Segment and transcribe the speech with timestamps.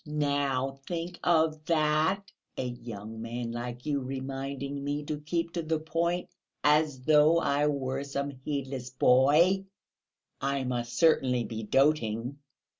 [0.07, 2.31] "Now think of that!
[2.57, 6.27] A young man like you reminding me to keep to the point,
[6.63, 9.65] as though I were some heedless boy!
[10.41, 12.39] I must certainly be doting!...